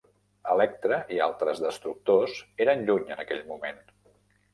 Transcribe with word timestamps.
"Electra" 0.51 0.95
i 1.17 1.19
altres 1.25 1.61
destructors 1.63 2.39
eren 2.65 2.81
lluny 2.87 3.13
en 3.17 3.21
aquell 3.25 3.45
moment. 3.53 3.79